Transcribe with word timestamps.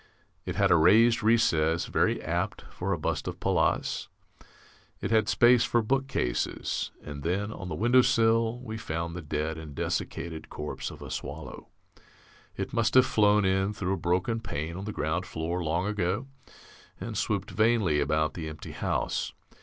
It 0.47 0.55
had 0.55 0.71
a 0.71 0.75
raised 0.77 1.21
recess, 1.21 1.85
very 1.85 2.19
apt 2.23 2.63
for 2.71 2.91
a 2.91 2.97
bust 2.97 3.27
of 3.27 3.39
Pallas. 3.39 4.07
It 4.99 5.11
had 5.11 5.29
space 5.29 5.63
for 5.63 5.83
bookcases. 5.83 6.89
And 7.03 7.21
then, 7.21 7.51
on 7.51 7.69
the 7.69 7.75
windowsill, 7.75 8.59
we 8.61 8.79
found 8.79 9.15
the 9.15 9.21
dead 9.21 9.59
and 9.59 9.75
desiccated 9.75 10.49
corpse 10.49 10.89
of 10.89 11.03
a 11.03 11.11
swallow. 11.11 11.67
It 12.57 12.73
must 12.73 12.95
have 12.95 13.05
flown 13.05 13.45
in 13.45 13.73
through 13.73 13.93
a 13.93 13.97
broken 13.97 14.39
pane 14.39 14.75
on 14.75 14.85
the 14.85 14.91
ground 14.91 15.27
floor 15.27 15.63
long 15.63 15.85
ago 15.85 16.25
and 16.99 17.15
swooped 17.15 17.51
vainly 17.51 17.99
about 17.99 18.33
the 18.33 18.49
empty 18.49 18.71
house. 18.71 19.33